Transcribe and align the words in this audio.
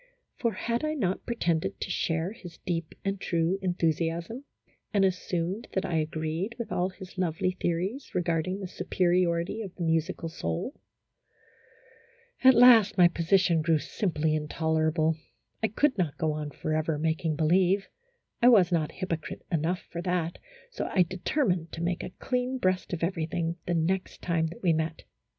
For, 0.35 0.53
had 0.53 0.83
I 0.83 0.95
not 0.95 1.27
pretended 1.27 1.79
to 1.79 1.91
share 1.91 2.31
his 2.31 2.57
deep 2.65 2.95
and 3.05 3.21
true 3.21 3.59
enthusiasm, 3.61 4.45
and 4.91 5.05
assumed 5.05 5.67
that 5.73 5.85
I 5.85 5.97
agreed 5.97 6.55
with 6.57 6.71
all 6.71 6.89
his 6.89 7.19
lovely 7.19 7.51
theories 7.51 8.09
regarding 8.15 8.59
the 8.59 8.67
superiority 8.67 9.61
of 9.61 9.75
the 9.75 9.83
musical 9.83 10.27
soul? 10.27 10.73
At 12.43 12.55
last 12.55 12.97
my 12.97 13.09
position 13.09 13.61
grew 13.61 13.77
simply 13.77 14.33
intolerable. 14.33 15.17
I 15.61 15.67
could 15.67 15.95
not 15.99 16.17
go 16.17 16.31
on 16.33 16.49
forever 16.49 16.97
making 16.97 17.35
believe, 17.35 17.87
I 18.41 18.49
was 18.49 18.71
not 18.71 18.93
hypocrite 18.93 19.45
enough 19.51 19.81
for 19.91 20.01
that, 20.01 20.39
so 20.71 20.89
I 20.91 21.03
determined 21.03 21.71
to 21.73 21.83
make 21.83 22.01
a 22.01 22.09
clean 22.17 22.57
breast 22.57 22.91
of 22.91 23.03
everything 23.03 23.57
the 23.67 23.75
next 23.75 24.23
time 24.23 24.47
that 24.47 24.63
we 24.63 24.73
met. 24.73 25.03